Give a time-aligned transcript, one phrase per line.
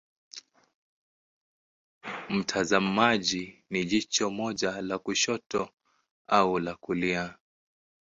[2.29, 5.69] Mtazamaji ni jicho moja la kushoto
[6.27, 7.37] au la kulia.